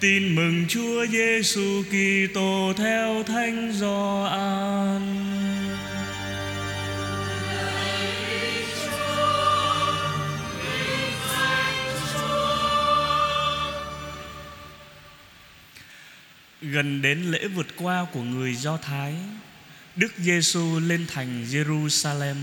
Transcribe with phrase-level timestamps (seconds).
[0.00, 5.02] Tin mừng Chúa Giêsu Kitô theo Thánh Gioan.
[16.62, 19.14] Gần đến lễ vượt qua của người Do Thái,
[19.96, 22.36] Đức Giêsu lên thành Jerusalem.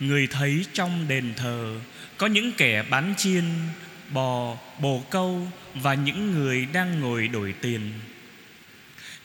[0.00, 1.74] Người thấy trong đền thờ
[2.16, 3.44] có những kẻ bán chiên,
[4.10, 7.92] bò, bồ câu và những người đang ngồi đổi tiền.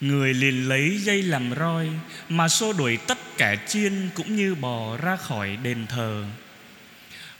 [0.01, 1.89] Người liền lấy dây làm roi
[2.29, 6.25] mà xô đuổi tất cả chiên cũng như bò ra khỏi đền thờ.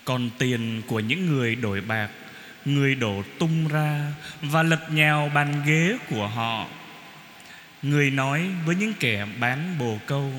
[0.05, 2.09] Còn tiền của những người đổi bạc
[2.65, 6.67] Người đổ tung ra Và lật nhào bàn ghế của họ
[7.81, 10.31] Người nói với những kẻ bán bồ câu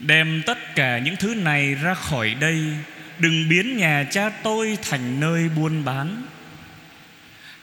[0.00, 2.64] Đem tất cả những thứ này ra khỏi đây
[3.18, 6.22] Đừng biến nhà cha tôi thành nơi buôn bán.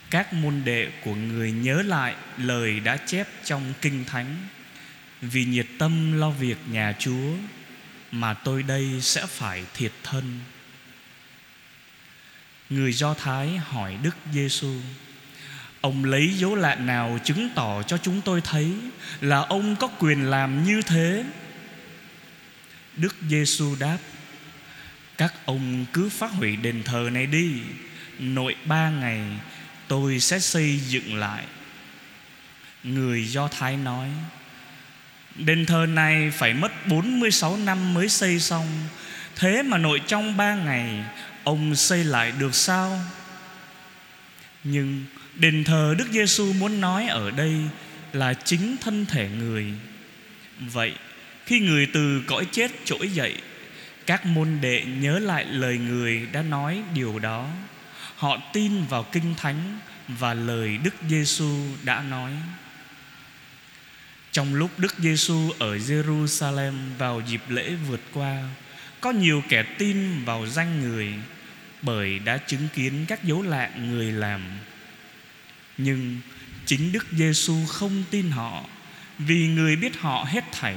[0.09, 4.35] Các môn đệ của người nhớ lại lời đã chép trong Kinh Thánh.
[5.21, 7.33] Vì nhiệt tâm lo việc nhà Chúa,
[8.11, 10.39] Mà tôi đây sẽ phải thiệt thân.
[12.69, 14.73] Người Do Thái hỏi Đức Giêsu:
[15.81, 18.71] Ông lấy dấu lạ nào chứng tỏ cho chúng tôi thấy
[19.21, 21.23] là ông có quyền làm như thế?
[22.97, 23.97] Đức Giêsu đáp:
[25.17, 27.51] các ông cứ phá hủy đền thờ này đi,
[28.19, 29.21] nội ba ngày
[29.87, 31.45] tôi sẽ xây dựng lại.
[32.83, 34.09] Người Do Thái nói:
[35.35, 38.67] Đền thờ này phải mất 46 năm mới xây xong.
[39.35, 41.03] Thế mà nội trong ba ngày
[41.43, 42.99] Ông xây lại được sao?
[44.63, 47.55] Nhưng đền thờ Đức Giêsu muốn nói ở đây
[48.13, 49.65] Là chính thân thể người.
[50.59, 50.93] Vậy
[51.45, 53.35] khi người từ cõi chết trỗi dậy
[54.05, 57.49] các môn đệ nhớ lại lời người đã nói điều đó.
[58.15, 62.31] Họ tin vào Kinh Thánh Và lời Đức Giêsu đã nói.
[64.31, 68.43] Trong lúc Đức Giêsu ở Jerusalem vào dịp lễ vượt qua,
[69.01, 71.13] có nhiều kẻ tin vào danh người
[71.81, 74.41] bởi đã chứng kiến các dấu lạ người làm.
[75.77, 76.17] Nhưng
[76.65, 78.63] chính đức giêsu không tin họ
[79.17, 80.75] vì người biết họ hết thảy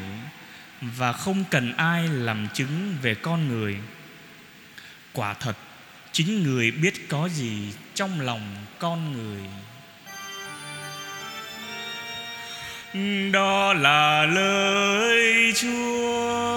[0.81, 3.77] và không cần ai làm chứng về con người.
[5.13, 5.57] Quả thật,
[6.13, 9.41] chính người biết có gì trong lòng con người.
[13.33, 16.49] Đó là lời chúa.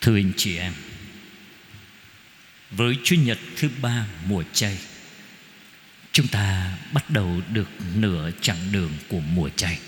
[0.00, 0.72] Thưa anh chị em
[2.76, 4.78] với Chủ nhật thứ ba mùa chay
[6.12, 9.78] Chúng ta bắt đầu được nửa chặng đường của mùa chay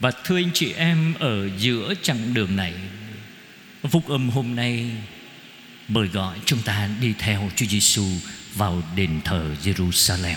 [0.00, 2.74] Và thưa anh chị em, Ở giữa chặng đường này,
[3.90, 4.90] Phúc âm hôm nay
[5.88, 8.04] Mời gọi chúng ta đi theo Chúa Giêsu
[8.54, 10.36] vào đền thờ Jerusalem.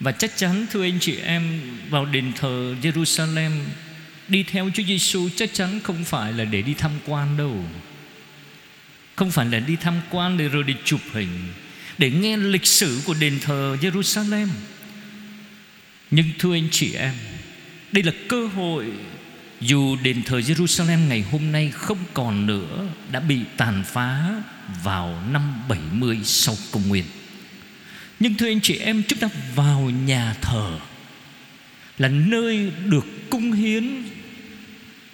[0.00, 3.50] Và chắc chắn thưa anh chị em, vào đền thờ Jerusalem,
[4.28, 7.64] đi theo Chúa Giêsu chắc chắn không phải là để đi tham quan đâu.
[9.20, 11.28] Không phải là đi tham quan để rồi đi chụp hình
[11.98, 14.46] để nghe lịch sử của đền thờ Jerusalem.
[16.10, 17.14] Nhưng thưa anh chị em,
[17.92, 18.86] đây là cơ hội
[19.60, 24.42] dù đền thờ Jerusalem ngày hôm nay không còn nữa Đã bị tàn phá
[24.84, 27.04] vào năm 70 sau công nguyên
[28.20, 30.78] Nhưng thưa anh chị em Chúng ta vào nhà thờ
[31.98, 34.02] Là nơi được cung hiến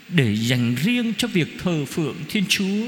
[0.09, 2.85] Để dành riêng cho việc thờ phượng Thiên Chúa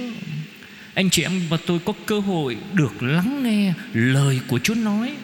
[0.98, 5.14] anh chị em và tôi có cơ hội được lắng nghe lời của Chúa nói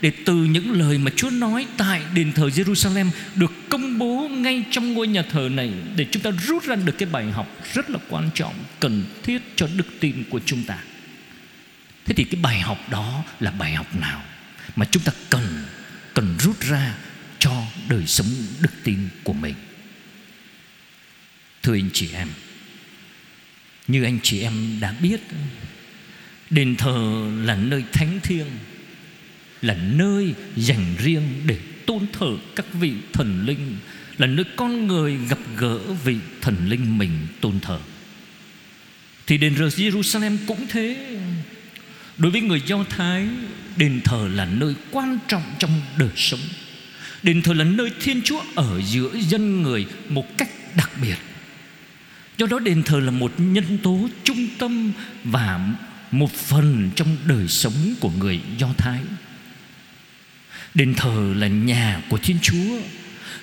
[0.00, 4.64] để từ những lời mà Chúa nói tại đền thờ Jerusalem được công bố ngay
[4.70, 7.90] trong ngôi nhà thờ này để chúng ta rút ra được cái bài học rất
[7.90, 10.78] là quan trọng cần thiết cho đức tin của chúng ta.
[12.04, 14.22] Thế thì cái bài học đó là bài học nào
[14.76, 15.64] mà chúng ta cần
[16.14, 16.94] cần rút ra
[17.38, 18.28] cho đời sống
[18.60, 19.54] đức tin của mình.
[21.62, 22.28] Thưa anh chị em,
[23.92, 25.20] như anh chị em đã biết,
[26.50, 28.46] đền thờ là nơi thánh thiêng
[29.62, 33.76] là nơi dành riêng để tôn thờ các vị thần linh
[34.18, 37.78] là nơi con người gặp gỡ vị thần linh mình tôn thờ.
[39.26, 41.16] Thì đền thờ Jerusalem cũng thế.
[42.18, 43.28] Đối với người Do Thái
[43.76, 46.40] đền thờ là nơi quan trọng trong đời sống.
[47.22, 51.16] Đền thờ là nơi Thiên Chúa ở giữa dân người một cách đặc biệt
[52.38, 54.92] do đó đền thờ là một nhân tố trung tâm
[55.24, 55.60] và
[56.10, 59.00] một phần trong đời sống của người Do Thái
[60.74, 62.80] Đền thờ là nhà của Thiên Chúa,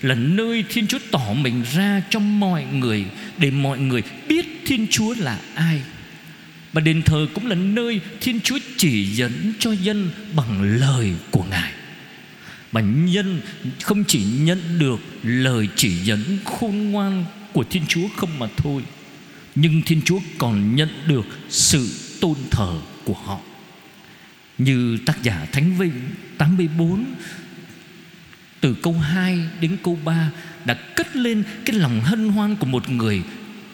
[0.01, 3.06] là nơi Thiên Chúa tỏ mình ra cho mọi người
[3.38, 5.81] để mọi người biết Thiên Chúa là ai.
[6.74, 11.44] Và đền thờ cũng là nơi Thiên Chúa chỉ dẫn cho dân bằng lời của
[11.44, 11.71] Ngài
[12.71, 13.42] mà nhân,
[13.83, 18.83] không chỉ nhận được lời chỉ dẫn khôn ngoan của Thiên Chúa không mà thôi,
[19.56, 21.89] Nhưng Thiên Chúa còn nhận được sự
[22.21, 22.75] tôn thờ
[23.06, 23.39] của họ.
[24.57, 26.01] Như tác giả Thánh Vịnh
[26.38, 27.06] 84
[28.62, 30.31] Từ câu 2 đến câu 3
[30.65, 33.24] Đã cất lên cái lòng hân hoan của một người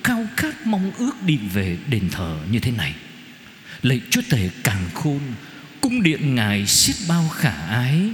[0.06, 2.96] Khao khát mong ước đi về đền thờ như thế này.
[3.82, 5.20] Lạy Chúa Tể càng khôn,
[5.82, 8.10] Cung điện Ngài xiết bao khả ái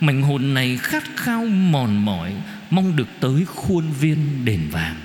[0.00, 2.34] Mảnh hồn này khát khao mòn mỏi,
[2.70, 4.96] Mong được tới khuôn viên đền vàng.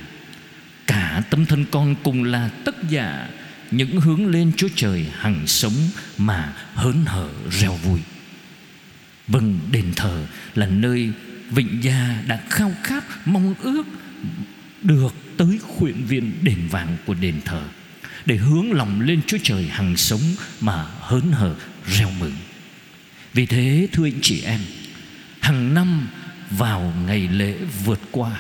[0.87, 3.29] Cả tâm thân con cùng là tất giả,
[3.71, 5.73] Những hướng lên Chúa Trời hằng sống
[6.17, 7.99] Mà hớn hở reo vui.
[9.27, 10.25] Vâng đền thờ
[10.55, 11.11] là nơi
[11.49, 13.83] Vịnh Gia đã khao khát mong ước
[14.81, 17.63] Được tới khuyện viên đền vàng của đền thờ,
[18.25, 20.21] Để hướng lòng lên Chúa Trời hằng sống
[20.61, 21.55] Mà hớn hở
[21.87, 22.33] reo mừng.
[23.33, 24.59] Vì thế, thưa anh chị em
[25.39, 26.07] hàng năm
[26.49, 27.53] vào ngày lễ
[27.85, 28.39] vượt qua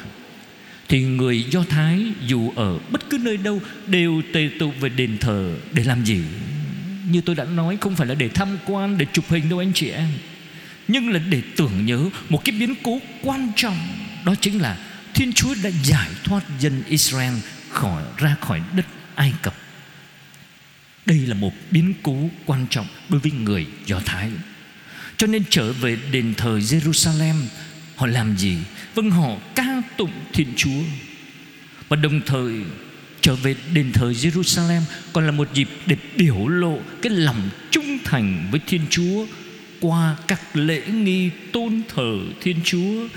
[0.89, 5.17] thì người Do Thái dù ở bất cứ nơi đâu đều tề tụ về đền
[5.17, 6.21] thờ để làm gì?
[7.11, 9.73] Như tôi đã nói không phải là để tham quan, để chụp hình đâu anh
[9.73, 10.07] chị em.
[10.87, 13.77] Nhưng là để tưởng nhớ một cái biến cố quan trọng
[14.25, 14.77] đó chính là
[15.13, 17.33] Thiên Chúa đã giải thoát dân Israel
[17.69, 18.85] khỏi ra khỏi đất
[19.15, 19.55] Ai Cập.
[21.05, 24.31] Đây là một biến cố quan trọng đối với người Do Thái.
[25.19, 27.35] Cho nên trở về đền thờ Jerusalem,
[27.95, 28.57] Họ làm gì?
[28.95, 30.83] Vâng họ ca tụng Thiên Chúa.
[31.89, 32.53] Và đồng thời,
[33.21, 34.81] trở về đền thờ Jerusalem
[35.13, 39.25] Còn là một dịp để biểu lộ cái lòng trung thành với Thiên Chúa
[39.79, 43.07] Qua các lễ nghi tôn thờ Thiên Chúa.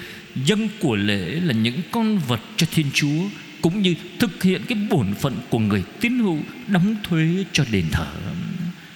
[0.45, 3.29] Dân của lễ là những con vật cho Thiên Chúa,
[3.61, 7.85] Cũng như thực hiện cái bổn phận của người tín hữu Đóng thuế cho đền
[7.93, 8.07] thờ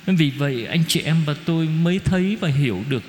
[0.06, 3.02] vì vậy, anh chị em và tôi mới thấy và hiểu được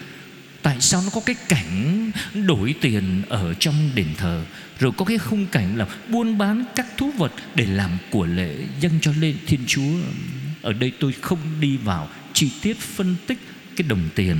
[0.68, 4.46] Tại sao nó có cái cảnh đổi tiền ở trong đền thờ,
[4.80, 8.56] Rồi có cái khung cảnh là buôn bán các thú vật để làm của lễ
[8.80, 9.98] dâng cho lên Thiên Chúa.
[10.62, 13.38] Ở đây tôi không đi vào chi tiết phân tích
[13.76, 14.38] cái đồng tiền,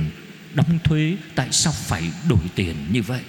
[0.54, 3.22] đóng thuế, Tại sao phải đổi tiền như vậy.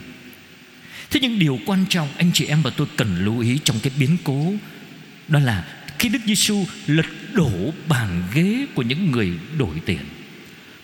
[1.09, 3.91] Thế nhưng điều quan trọng anh chị em và tôi cần lưu ý trong cái
[3.99, 4.53] biến cố
[5.27, 5.65] Đó là
[5.99, 9.99] khi Đức Giêsu lật đổ bàn ghế của những người đổi tiền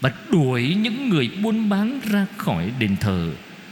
[0.02, 3.32] và đuổi những người buôn bán ra khỏi đền thờ.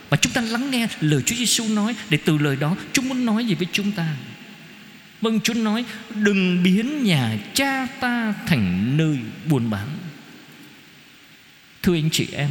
[0.10, 3.26] Và chúng ta lắng nghe lời Chúa Giêsu nói để từ lời đó Chúa muốn
[3.26, 4.16] nói gì với chúng ta?
[5.22, 5.86] Vâng Chúa nói,
[6.16, 9.18] Đừng biến nhà cha ta thành nơi
[9.50, 9.88] buôn bán.
[11.84, 12.50] Thưa anh chị em,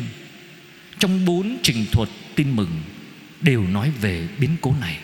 [0.99, 2.83] Trong bốn trình thuật tin mừng
[3.41, 4.99] Đều nói về biến cố này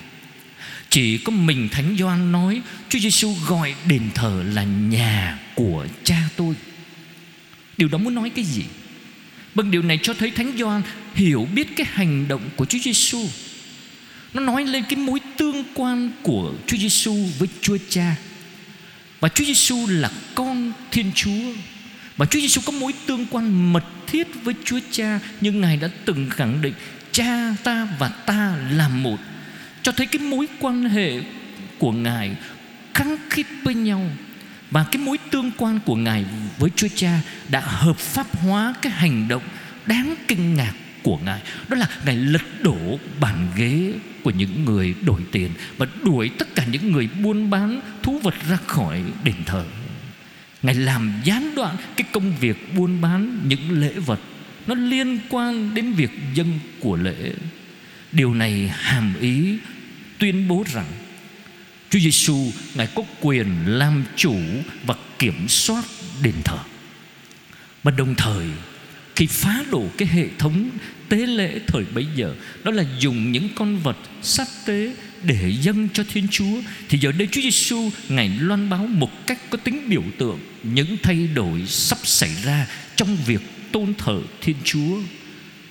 [0.91, 6.29] chỉ có mình Thánh Gioan nói, Chúa Giêsu gọi đền thờ là nhà của cha
[6.37, 6.55] tôi
[7.79, 8.65] Điều đó muốn nói cái gì?
[9.55, 10.83] Bằng điều này cho thấy Thánh Gioan
[11.15, 13.29] hiểu biết cái hành động của Chúa Giêsu.
[14.35, 18.17] Nó nói lên cái mối tương quan của Chúa Giêsu với Chúa Cha.
[19.21, 21.53] Và Chúa Giêsu là con Thiên Chúa.
[22.17, 25.89] Và Chúa Giêsu có mối tương quan mật thiết với Chúa Cha nhưng Ngài đã
[26.05, 26.75] từng khẳng định,
[27.13, 29.19] cha ta và ta là một
[29.89, 31.21] cho thấy cái mối quan hệ
[31.79, 32.37] của ngài
[32.95, 34.11] khăng khít với nhau
[34.71, 36.25] và cái mối tương quan của ngài
[36.59, 39.43] với Chúa Cha đã hợp pháp hóa cái hành động
[39.87, 40.73] đáng kinh ngạc
[41.03, 41.41] của ngài.
[41.69, 46.55] Đó là ngài lật đổ bàn ghế của những người đổi tiền và đuổi tất
[46.55, 49.65] cả những người buôn bán thú vật ra khỏi đền thờ.
[50.63, 54.21] Ngài làm gián đoạn cái công việc buôn bán những lễ vật.
[54.67, 57.33] Nó liên quan đến việc dân của lễ.
[58.13, 59.59] Điều này hàm ý
[60.19, 60.87] tuyên bố rằng,
[61.91, 64.37] Chúa Giêsu ngài có quyền làm chủ
[64.87, 65.85] và kiểm soát
[66.23, 66.59] đền thờ.
[67.83, 68.47] Và đồng thời,
[69.17, 70.71] khi phá đổ cái hệ thống
[71.09, 72.35] tế lễ thời bấy giờ,
[72.65, 77.13] đó là dùng những con vật sát tế để dâng cho Thiên Chúa, thì giờ
[77.13, 81.67] đây Chúa Giêsu ngài loan báo một cách có tính biểu tượng những thay đổi
[81.67, 83.41] sắp xảy ra trong việc
[83.73, 85.01] tôn thờ Thiên Chúa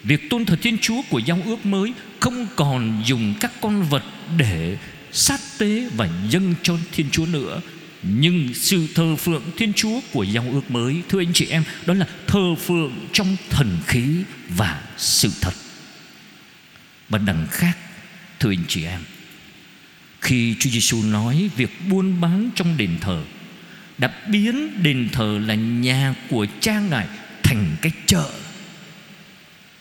[0.07, 4.03] Việc tôn thờ Thiên Chúa của giao ước mới không còn dùng các con vật
[4.37, 4.77] để
[5.11, 7.61] sát tế và dâng cho Thiên Chúa nữa.
[8.03, 11.93] Nhưng sự thờ phượng Thiên Chúa của giao ước mới, Thưa anh chị em, Đó
[11.93, 15.53] là thờ phượng trong thần khí và sự thật.
[17.09, 17.77] Và đằng khác,
[18.39, 19.01] Thưa anh chị em,
[20.21, 23.23] Khi Chúa Giêsu nói Việc buôn bán trong đền thờ,
[23.97, 27.07] Đã biến đền thờ là nhà của cha Ngài
[27.43, 28.31] Thành cái chợ,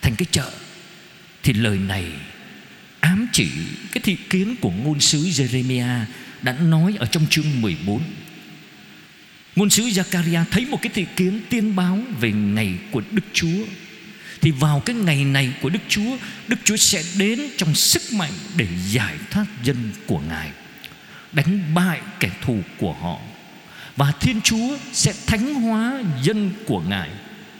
[0.02, 0.50] thành cái chợ
[1.46, 2.04] thì lời này
[3.00, 3.48] ám chỉ
[3.92, 6.04] cái thị kiến của ngôn sứ Jeremia
[6.42, 8.02] đã nói ở trong chương 14
[9.56, 13.64] Ngôn sứ Zakaria thấy một cái thị kiến tiên báo về ngày của Đức Chúa.
[14.40, 16.16] Thì vào cái ngày này của Đức Chúa
[16.48, 19.76] Đức Chúa sẽ đến trong sức mạnh để giải thoát dân
[20.06, 20.50] của Ngài,
[21.32, 23.18] Đánh bại kẻ thù của họ.
[23.96, 27.10] Và Thiên Chúa sẽ thánh hóa dân của Ngài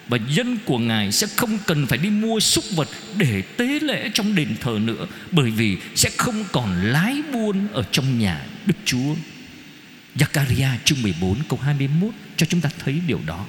[0.09, 4.11] và dân của Ngài sẽ không cần phải đi mua súc vật Để tế lễ
[4.15, 8.75] trong đền thờ nữa, Bởi vì sẽ không còn lái buôn Ở trong nhà Đức
[8.85, 9.15] Chúa.
[10.17, 13.47] Zakaria chương 14 câu 21 Cho chúng ta thấy điều đó.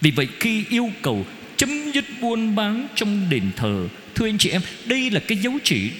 [0.00, 1.26] Vì vậy khi yêu cầu
[1.56, 5.52] chấm dứt buôn bán trong đền thờ, Thưa anh chị em, Đây là cái dấu
[5.64, 5.90] chỉ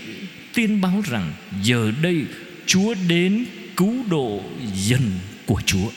[0.55, 2.25] tiên báo rằng Giờ đây
[2.67, 3.45] Chúa đến
[3.77, 4.43] cứu độ
[4.75, 5.11] dân
[5.47, 5.91] của Chúa.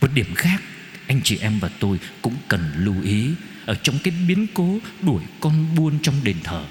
[0.00, 0.62] Một điểm khác
[1.06, 3.30] anh chị em và tôi cũng cần lưu ý
[3.66, 6.64] ở trong cái biến cố đuổi con buôn trong đền thờ.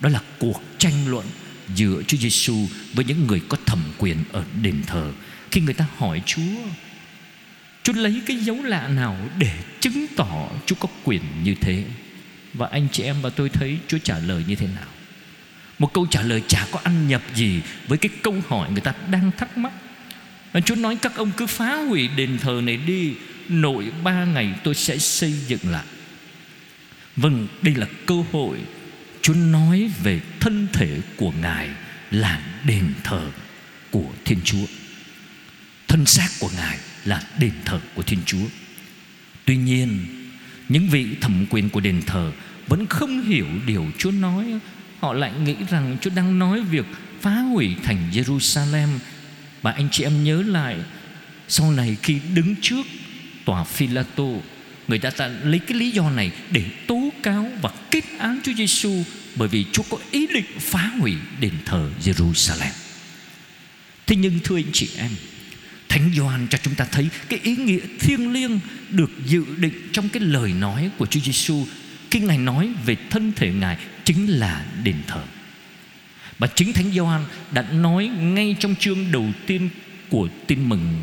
[0.00, 1.26] Đó là cuộc tranh luận
[1.74, 2.56] giữa Chúa Giêsu
[2.94, 5.12] với những người có thẩm quyền ở đền thờ.
[5.50, 6.42] Khi người ta hỏi Chúa
[7.82, 9.50] Chúa lấy cái dấu lạ nào để
[9.80, 11.84] chứng tỏ Chúa có quyền như thế?
[12.54, 14.88] Và anh chị em và tôi thấy Chúa trả lời như thế nào?
[15.78, 18.94] Một câu trả lời chả có ăn nhập gì với cái câu hỏi người ta
[19.10, 19.72] đang thắc mắc.
[20.60, 23.14] Chúa nói, các ông cứ phá hủy đền thờ này đi,
[23.48, 25.84] Nội ba ngày tôi sẽ xây dựng lại.
[27.16, 28.58] Vâng đây là cơ hội
[29.22, 31.68] Chúa nói về thân thể của Ngài
[32.10, 33.30] Là đền thờ
[33.90, 34.66] của Thiên Chúa.
[35.88, 38.46] Thân xác của Ngài là đền thờ của Thiên Chúa.
[39.44, 39.98] Tuy nhiên,
[40.68, 42.32] Những vị thẩm quyền của đền thờ
[42.66, 44.46] Vẫn không hiểu điều Chúa nói.
[45.00, 46.86] Họ lại nghĩ rằng Chúa đang nói việc
[47.20, 48.88] phá hủy thành Jerusalem
[49.64, 50.76] và anh chị em nhớ lại
[51.48, 52.86] Sau này khi đứng trước
[53.44, 54.24] tòa Philato
[54.88, 58.52] người ta ta lấy cái lý do này để tố cáo và kết án Chúa
[58.52, 59.04] Giêsu
[59.36, 62.72] bởi vì Chúa có ý định phá hủy đền thờ Jerusalem.
[64.06, 65.10] Thế nhưng thưa anh chị em,
[65.88, 70.08] Thánh Gioan cho chúng ta thấy cái ý nghĩa thiêng liêng được dự định trong
[70.08, 71.66] cái lời nói của Chúa Giêsu
[72.10, 75.22] khi Ngài nói về thân thể Ngài chính là đền thờ.
[76.38, 79.68] Và chính Thánh Gioan đã nói ngay trong chương đầu tiên
[80.08, 81.02] của tin mừng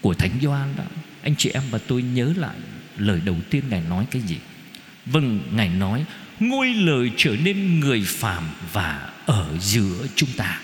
[0.00, 0.84] của Thánh Gioan đó.
[1.22, 2.56] Anh chị em và tôi nhớ lại
[2.96, 4.36] lời đầu tiên Ngài nói cái gì?
[5.06, 6.04] Vâng Ngài nói,
[6.40, 10.60] Ngôi lời trở nên người phàm Và ở giữa chúng ta.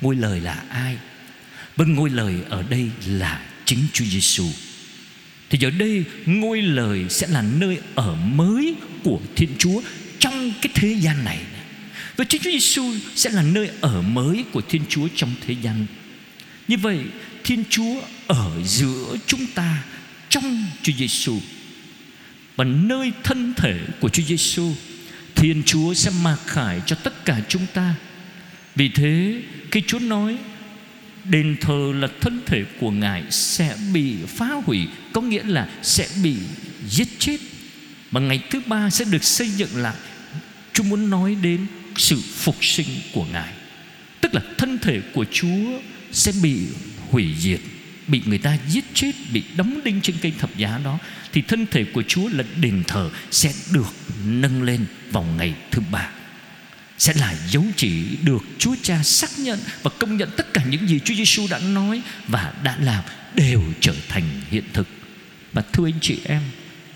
[0.00, 0.96] Ngôi lời là ai?
[1.76, 4.44] Vâng ngôi lời ở đây là chính Chúa Giêsu.
[5.50, 8.74] Thì giờ đây, ngôi lời sẽ là nơi ở mới
[9.04, 9.80] của Thiên Chúa
[10.18, 11.38] Trong cái thế gian này.
[12.18, 15.86] Và Chúa Giêsu sẽ là nơi ở mới của Thiên Chúa trong thế gian.
[16.68, 16.98] Như vậy,
[17.44, 19.84] Thiên Chúa ở giữa chúng ta
[20.28, 21.38] trong Chúa Giêsu
[22.56, 24.72] và nơi thân thể của Chúa Giêsu
[25.34, 27.94] Thiên Chúa sẽ mặc khải cho tất cả chúng ta.
[28.74, 30.36] Vì thế, khi Chúa nói,
[31.24, 36.08] Đền thờ là thân thể của Ngài Sẽ bị phá hủy, Có nghĩa là sẽ
[36.22, 36.36] bị
[36.88, 37.36] giết chết.
[38.10, 39.96] Và ngày thứ ba sẽ được xây dựng lại.
[40.72, 41.66] Chúa muốn nói đến
[41.98, 43.52] sự phục sinh của Ngài
[44.20, 45.80] Tức là thân thể của Chúa
[46.12, 46.66] sẽ bị
[47.10, 47.60] hủy diệt
[48.06, 50.98] bị người ta giết chết bị đóng đinh trên cây thập giá đó
[51.32, 55.82] thì thân thể của Chúa là đền thờ sẽ được nâng lên vào ngày thứ
[55.90, 56.10] ba
[56.98, 60.88] sẽ là dấu chỉ được Chúa Cha xác nhận và công nhận tất cả những
[60.88, 64.88] gì Chúa Giêsu đã nói và đã làm đều trở thành hiện thực.
[65.52, 66.42] Và thưa anh chị em,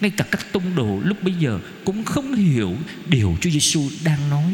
[0.00, 2.76] ngay cả các tông đồ lúc bây giờ cũng không hiểu
[3.08, 4.52] điều Chúa Giêsu đang nói.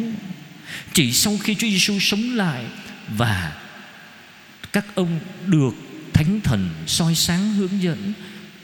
[0.95, 2.65] Chỉ sau khi Chúa Giêsu sống lại
[3.17, 3.53] và
[4.73, 5.75] các ông được
[6.13, 8.13] thánh thần soi sáng hướng dẫn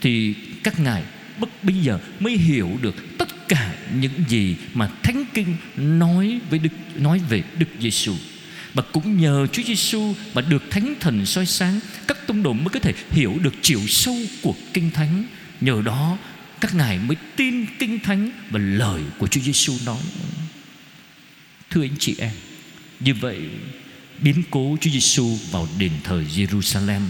[0.00, 0.34] thì
[0.64, 1.02] các ngài
[1.38, 6.58] bất bây giờ mới hiểu được tất cả những gì mà thánh kinh nói với
[6.58, 8.14] đức nói về đức giêsu
[8.74, 12.68] và cũng nhờ Chúa Giêsu mà được Thánh Thần soi sáng, các tông đồ mới
[12.72, 15.24] có thể hiểu được chiều sâu của Kinh Thánh.
[15.60, 16.18] Nhờ đó
[16.60, 20.02] các ngài mới tin Kinh Thánh và lời của Chúa Giêsu nói.
[21.74, 22.30] Thưa anh chị em,
[23.00, 23.38] như vậy
[24.22, 27.00] biến cố Chúa Giêsu vào đền thờ Jerusalem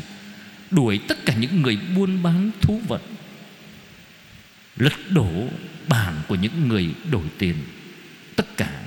[0.71, 3.03] đuổi tất cả những người buôn bán thú vật
[4.77, 5.49] lật đổ
[5.89, 7.55] bàn của những người đổi tiền
[8.37, 8.83] tất cả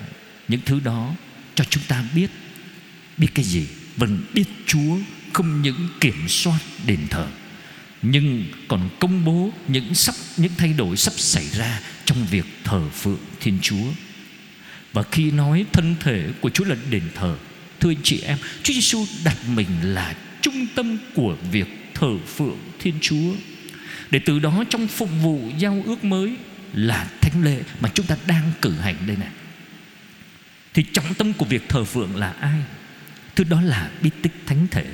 [0.47, 1.13] những thứ đó
[1.55, 2.29] cho chúng ta biết.
[3.17, 3.67] Biết cái gì?
[3.97, 4.97] Vâng biết chúa
[5.33, 7.27] không những kiểm soát đền thờ
[8.01, 12.89] nhưng còn công bố những sắp những thay đổi sắp xảy ra trong việc thờ
[12.89, 13.85] phượng thiên chúa
[14.97, 17.35] và khi nói thân thể của chúa là đền thờ,
[17.79, 22.57] thưa anh chị em, chúa giêsu đặt mình là trung tâm của việc thờ phượng
[22.79, 23.33] Thiên Chúa.
[24.11, 26.35] Để từ đó trong phục vụ giao ước mới
[26.73, 29.29] là thánh lễ mà chúng ta đang cử hành đây này.
[30.73, 32.61] Thì trọng tâm của việc thờ phượng là ai?
[33.35, 34.85] Thứ đó là bí tích thánh thể,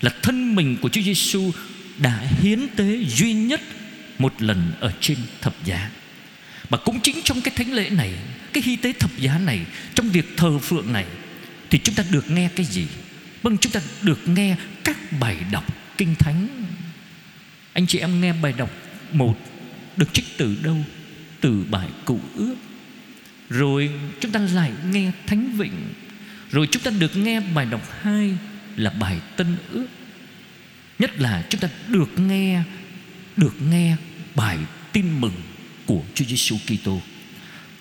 [0.00, 1.50] là thân mình của Chúa Giêsu
[1.98, 3.60] đã hiến tế duy nhất
[4.18, 5.90] một lần ở trên thập giá
[6.72, 8.12] và cũng chính trong cái thánh lễ này,
[8.52, 9.60] cái hy tế thập giá này,
[9.94, 11.06] trong việc thờ phượng này,
[11.70, 12.86] thì chúng ta được nghe cái gì?
[13.42, 15.64] Vâng chúng ta được nghe các bài đọc
[15.98, 16.48] kinh thánh.
[17.72, 18.70] Anh chị em nghe bài đọc
[19.12, 19.38] một,
[19.96, 20.76] được trích từ đâu?
[21.40, 22.54] Từ bài cựu ước.
[23.50, 25.94] Rồi chúng ta lại nghe thánh vịnh.
[26.50, 28.36] Rồi chúng ta được nghe bài đọc hai
[28.76, 29.86] là bài tân ước.
[30.98, 32.62] Nhất là chúng ta được nghe
[33.36, 33.96] được nghe
[34.34, 34.58] bài
[34.92, 35.34] tin mừng
[35.86, 37.00] của Chúa Giêsu Kitô.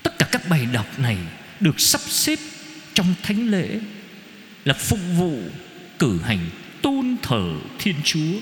[0.03, 1.17] Tất cả các bài đọc này
[1.59, 2.39] được sắp xếp
[2.93, 3.79] trong thánh lễ
[4.65, 5.39] là phục vụ
[5.99, 6.49] cử hành
[6.81, 8.39] tôn thờ Thiên Chúa.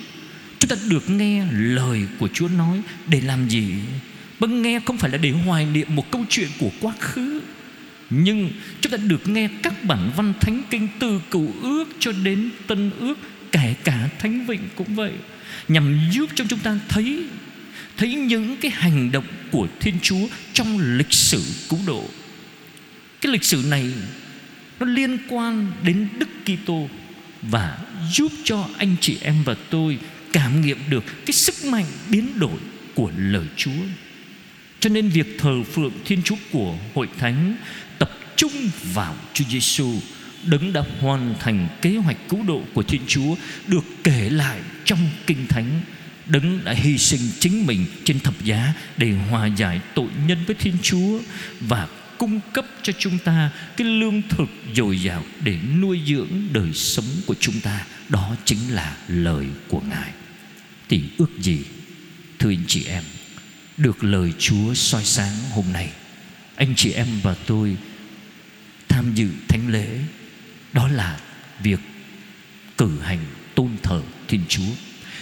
[0.59, 3.73] Chúng ta được nghe lời của Chúa nói để làm gì?
[4.39, 7.41] Vâng nghe không phải là để hoài niệm một câu chuyện của quá khứ,
[8.09, 8.51] Nhưng
[8.81, 12.91] chúng ta được nghe các bản văn thánh kinh từ cựu ước cho đến tân
[12.99, 13.17] ước,
[13.51, 15.11] Kể cả thánh vịnh cũng vậy
[15.67, 17.25] Nhằm giúp cho chúng ta thấy
[17.97, 22.03] Thấy những cái hành động của Thiên Chúa trong lịch sử cứu độ
[23.21, 23.91] Cái lịch sử này
[24.79, 26.89] nó liên quan đến Đức Kitô
[27.41, 27.77] và
[28.11, 29.99] giúp cho anh chị em và tôi
[30.33, 32.59] cảm nghiệm được cái sức mạnh biến đổi
[32.95, 33.81] của lời Chúa.
[34.79, 37.55] Cho nên việc thờ phượng Thiên Chúa của hội thánh
[37.99, 38.51] tập trung
[38.93, 39.93] vào Chúa Giêsu
[40.45, 43.35] đấng đã hoàn thành kế hoạch cứu độ của Thiên Chúa,
[43.67, 45.81] được kể lại trong kinh thánh
[46.29, 50.55] đấng đã hy sinh chính mình trên thập giá để hòa giải tội nhân với
[50.55, 51.19] Thiên Chúa
[51.59, 56.73] và cung cấp cho chúng ta cái lương thực dồi dào để nuôi dưỡng đời
[56.73, 57.85] sống của chúng ta.
[58.09, 60.11] Đó chính là lời của ngài.
[60.89, 61.59] Thì ước gì,
[62.39, 63.03] thưa anh chị em,
[63.77, 65.89] được lời chúa soi sáng hôm nay,
[66.55, 67.77] anh chị em và tôi
[68.89, 69.87] tham dự thánh lễ,
[70.73, 71.19] đó là
[71.63, 71.79] việc
[72.77, 74.71] cử hành tôn thờ thiên chúa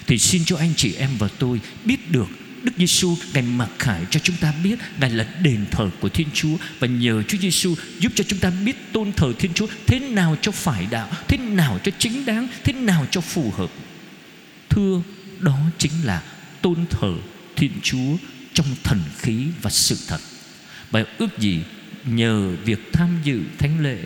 [0.08, 2.28] thì xin cho anh chị em và tôi biết được
[2.64, 6.28] Đức Giêsu ngài mặc khải cho chúng ta biết ngài là đền thờ của Thiên
[6.34, 10.00] Chúa và nhờ Chúa Giêsu giúp cho chúng ta biết tôn thờ Thiên Chúa thế
[10.00, 13.70] nào cho phải đạo, thế nào cho chính đáng, thế nào cho phù hợp.
[14.70, 15.02] Thưa,
[15.40, 16.24] đó chính là
[16.62, 17.14] tôn thờ
[17.56, 18.18] Thiên Chúa
[18.54, 20.22] trong thần khí và sự thật.
[20.92, 21.60] Và ước gì
[22.06, 23.98] nhờ việc tham dự thánh lễ,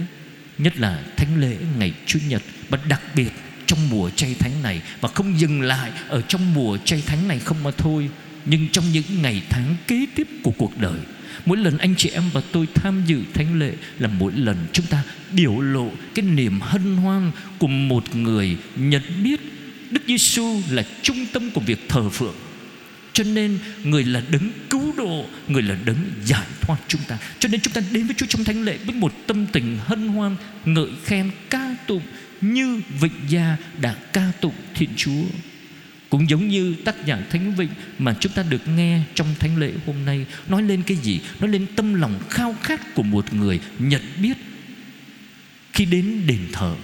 [0.58, 3.32] nhất là thánh lễ ngày Chủ nhật và đặc biệt
[3.72, 7.40] trong mùa chay thánh này và không dừng lại ở trong mùa chay thánh này
[7.40, 8.10] không mà thôi,
[8.46, 11.00] nhưng trong những ngày tháng kế tiếp của cuộc đời,
[11.46, 14.86] Mỗi lần anh chị em và tôi tham dự thánh lễ Là mỗi lần chúng
[14.86, 19.40] ta biểu lộ Cái niềm hân hoan của một người nhận biết
[19.92, 22.36] Đức Giêsu là trung tâm của việc thờ phượng.
[23.14, 27.18] Cho nên người là đấng cứu độ, Người là đấng giải thoát chúng ta.
[27.40, 30.08] Cho nên chúng ta đến với Chúa trong thánh lễ Với một tâm tình hân
[30.08, 32.02] hoan, Ngợi khen, ca tụng
[32.42, 35.24] Như vịnh gia đã ca tụng Thiên Chúa.
[36.10, 39.72] Cũng giống như tác giả Thánh Vịnh Mà chúng ta được nghe trong Thánh lễ
[39.86, 41.20] hôm nay, Nói lên cái gì?
[41.40, 44.38] Nói lên tâm lòng khao khát của một người nhận biết
[45.74, 46.76] Khi đến đền thờ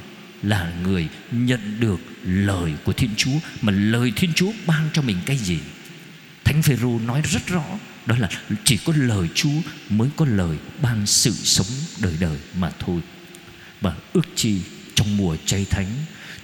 [0.44, 3.40] là người nhận được lời của Thiên Chúa.
[3.62, 5.60] Mà lời Thiên Chúa ban cho mình cái gì?
[6.44, 7.64] Thánh Phêrô nói rất rõ,
[8.06, 8.30] Đó là
[8.64, 11.68] chỉ có lời Chúa mới có lời ban sự sống
[12.02, 13.02] đời đời mà thôi.
[13.82, 14.62] Và ước chi
[14.98, 15.88] trong mùa chay thánh.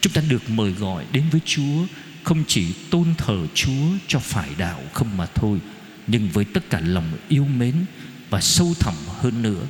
[0.01, 1.85] Chúng ta được mời gọi đến với Chúa,
[2.23, 5.59] không chỉ tôn thờ Chúa cho phải đạo không mà thôi,
[6.07, 7.75] nhưng với tất cả lòng yêu mến
[8.29, 9.61] và sâu thẳm hơn nữa,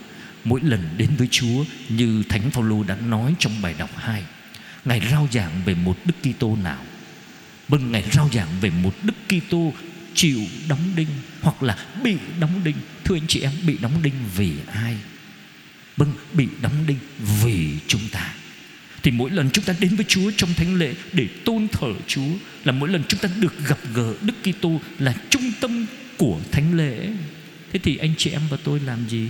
[0.43, 4.23] mỗi lần đến với Chúa như Thánh Phaolô đã nói trong bài đọc 2
[4.85, 6.85] Ngài rao giảng về một Đức Kitô nào?
[7.67, 9.73] Vâng Ngài rao giảng về một Đức Kitô
[10.13, 11.07] chịu đóng đinh
[11.41, 12.75] hoặc là bị đóng đinh.
[13.03, 14.97] Thưa anh chị em, bị đóng đinh vì ai?
[15.97, 16.97] Vâng bị đóng đinh
[17.43, 18.33] vì chúng ta
[19.03, 22.29] thì mỗi lần chúng ta đến với Chúa trong thánh lễ để tôn thờ Chúa
[22.63, 25.85] là mỗi lần chúng ta được gặp gỡ Đức Kitô là trung tâm
[26.17, 27.09] của thánh lễ.
[27.71, 29.27] Thế thì anh chị em và tôi làm gì?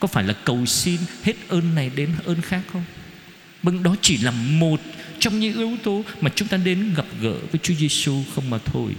[0.00, 2.84] Có phải là cầu xin hết ơn này đến ơn khác không?
[3.62, 4.80] Vâng đó chỉ là một
[5.18, 8.58] trong những yếu tố mà chúng ta đến gặp gỡ với Chúa Giêsu không mà
[8.58, 8.92] thôi.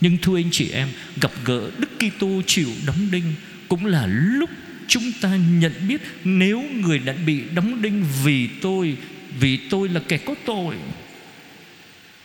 [0.00, 0.88] Nhưng thưa anh chị em,
[1.20, 3.34] gặp gỡ Đức Kitô chịu đóng đinh
[3.68, 4.50] cũng là lúc
[4.88, 8.96] chúng ta nhận biết nếu người đã bị đóng đinh vì tôi
[9.40, 10.76] vì tôi là kẻ có tội,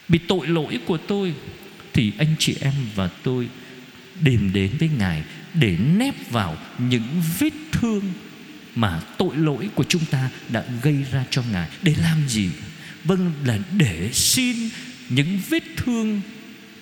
[0.07, 1.33] bị tội lỗi của tôi,
[1.93, 3.49] thì anh chị em và tôi
[4.23, 8.03] tìm đến với ngài để nép vào những vết thương
[8.75, 11.69] mà tội lỗi của chúng ta đã gây ra cho ngài.
[11.83, 12.49] Để làm gì?
[13.03, 14.55] Vâng là để xin
[15.09, 16.21] những vết thương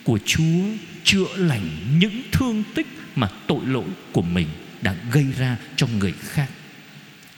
[0.04, 0.64] của chúa
[1.04, 4.48] chữa lành những thương tích mà tội lỗi của mình
[4.82, 6.48] đã gây ra cho người khác.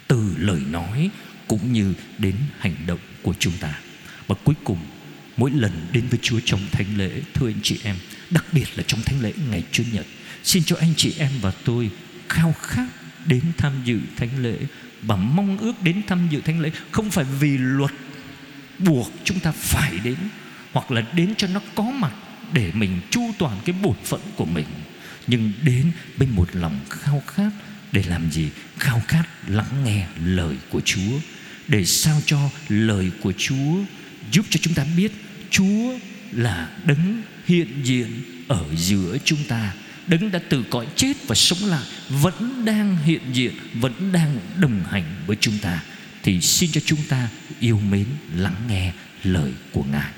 [0.08, 1.10] Từ lời nói
[1.48, 3.80] cũng như đến hành động của chúng ta.
[4.28, 4.78] Và cuối cùng,
[5.38, 7.96] mỗi lần đến với Chúa trong thánh lễ, thưa anh chị em,
[8.30, 10.06] đặc biệt là trong thánh lễ ngày Chủ nhật,
[10.44, 11.90] xin cho anh chị em và tôi
[12.30, 12.88] khao khát
[13.26, 14.58] đến tham dự thánh lễ
[15.02, 17.92] và mong ước đến tham dự thánh lễ không phải vì luật
[18.80, 20.18] buộc chúng ta phải đến
[20.72, 22.12] hoặc là đến cho nó có mặt
[22.54, 24.66] để mình chu toàn cái bổn phận của mình
[25.30, 27.52] nhưng đến với một lòng khao khát,
[27.92, 28.50] để làm gì?
[28.78, 31.20] Khao khát lắng nghe lời của chúa.
[31.68, 33.84] Để sao cho lời của chúa
[34.32, 35.12] giúp cho chúng ta biết
[35.50, 36.00] chúa
[36.32, 39.74] là đấng hiện diện ở giữa chúng ta.
[40.08, 44.84] Đấng đã từ cõi chết và sống lại, vẫn đang hiện diện, vẫn đang đồng
[44.90, 45.84] hành với chúng ta.
[46.24, 50.12] Thì xin cho chúng ta yêu mến, lắng nghe lời của ngài.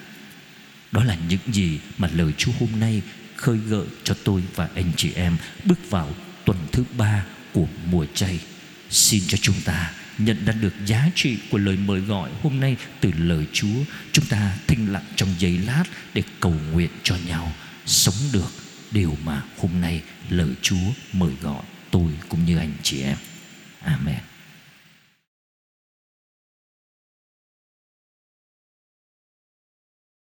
[0.92, 3.02] Đó là những gì mà lời Chúa hôm nay
[3.42, 6.10] khơi gợi cho tôi và anh chị em bước vào
[6.46, 8.40] tuần thứ ba của mùa chay.
[8.90, 12.78] Xin cho chúng ta nhận ra được giá trị của lời mời gọi hôm nay
[13.02, 13.84] từ lời Chúa.
[14.12, 17.52] Chúng ta thinh lặng trong giây lát để cầu nguyện cho nhau
[17.86, 18.52] sống được
[18.92, 23.18] điều mà hôm nay lời Chúa mời gọi tôi cũng như anh chị em.
[23.84, 24.31] Amen.